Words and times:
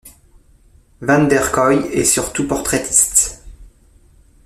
Van 1.01 1.25
der 1.27 1.51
Kooi 1.51 1.85
est 1.93 2.05
surtout 2.05 2.47
portraitiste. 2.47 3.43